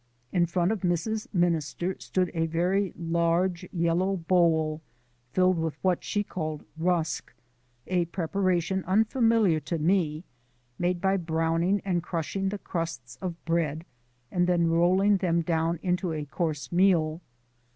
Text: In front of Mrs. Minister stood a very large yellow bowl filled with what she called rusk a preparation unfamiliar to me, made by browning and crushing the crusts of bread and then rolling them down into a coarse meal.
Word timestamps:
In 0.31 0.47
front 0.47 0.71
of 0.71 0.81
Mrs. 0.81 1.27
Minister 1.31 1.95
stood 1.99 2.31
a 2.33 2.47
very 2.47 2.91
large 2.97 3.69
yellow 3.71 4.17
bowl 4.17 4.81
filled 5.31 5.59
with 5.59 5.77
what 5.83 6.03
she 6.03 6.23
called 6.23 6.63
rusk 6.75 7.31
a 7.85 8.05
preparation 8.05 8.83
unfamiliar 8.87 9.59
to 9.59 9.77
me, 9.77 10.23
made 10.79 11.01
by 11.01 11.17
browning 11.17 11.83
and 11.85 12.01
crushing 12.01 12.49
the 12.49 12.57
crusts 12.57 13.17
of 13.21 13.35
bread 13.45 13.85
and 14.31 14.47
then 14.47 14.71
rolling 14.71 15.17
them 15.17 15.41
down 15.43 15.77
into 15.83 16.13
a 16.13 16.25
coarse 16.25 16.71
meal. 16.71 17.21